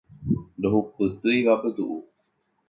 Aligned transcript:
Ndohupytýiva 0.57 1.53
pytu'u 1.61 1.97